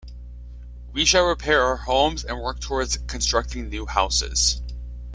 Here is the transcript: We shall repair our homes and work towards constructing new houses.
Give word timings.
We 0.93 1.05
shall 1.05 1.25
repair 1.25 1.61
our 1.61 1.77
homes 1.77 2.23
and 2.23 2.41
work 2.41 2.59
towards 2.59 2.97
constructing 3.05 3.69
new 3.69 3.85
houses. 3.85 4.59